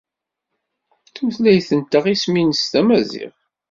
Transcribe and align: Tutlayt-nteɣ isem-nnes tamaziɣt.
Tutlayt-nteɣ 1.15 2.05
isem-nnes 2.13 2.61
tamaziɣt. 2.71 3.37